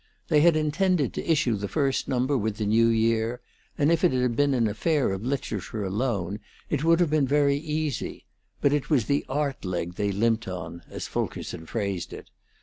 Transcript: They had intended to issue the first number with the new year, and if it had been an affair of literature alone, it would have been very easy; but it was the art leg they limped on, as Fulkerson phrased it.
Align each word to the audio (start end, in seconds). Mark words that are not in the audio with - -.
They 0.29 0.41
had 0.41 0.55
intended 0.55 1.13
to 1.13 1.31
issue 1.31 1.55
the 1.55 1.67
first 1.67 2.07
number 2.07 2.35
with 2.35 2.57
the 2.57 2.65
new 2.65 2.87
year, 2.87 3.39
and 3.77 3.91
if 3.91 4.03
it 4.03 4.11
had 4.11 4.35
been 4.35 4.55
an 4.55 4.67
affair 4.67 5.11
of 5.11 5.23
literature 5.23 5.83
alone, 5.83 6.39
it 6.71 6.83
would 6.83 6.99
have 7.01 7.11
been 7.11 7.27
very 7.27 7.57
easy; 7.57 8.25
but 8.61 8.73
it 8.73 8.89
was 8.89 9.05
the 9.05 9.23
art 9.29 9.63
leg 9.63 9.97
they 9.97 10.11
limped 10.11 10.47
on, 10.47 10.81
as 10.89 11.05
Fulkerson 11.05 11.67
phrased 11.67 12.13
it. 12.13 12.31